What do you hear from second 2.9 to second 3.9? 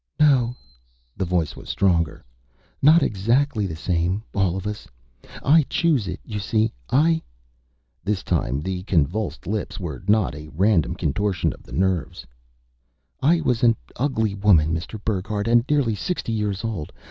exactly the